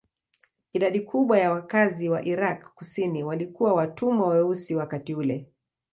Idadi 0.73 0.99
kubwa 1.01 1.39
ya 1.39 1.51
wakazi 1.51 2.09
wa 2.09 2.25
Irak 2.25 2.73
kusini 2.75 3.23
walikuwa 3.23 3.73
watumwa 3.73 4.27
weusi 4.27 4.75
wakati 4.75 5.15
ule. 5.15 5.49